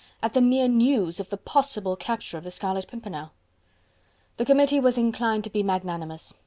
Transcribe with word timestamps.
at 0.23 0.33
the 0.33 0.41
mere 0.41 0.67
news 0.67 1.19
of 1.19 1.29
the 1.29 1.37
possible 1.37 1.95
capture 1.95 2.35
of 2.35 2.43
the 2.43 2.49
Scarlet 2.49 2.87
Pimpernel. 2.87 3.33
The 4.37 4.45
Committee 4.45 4.79
was 4.79 4.97
inclined 4.97 5.43
to 5.43 5.51
be 5.51 5.61
magnanimous. 5.61 6.33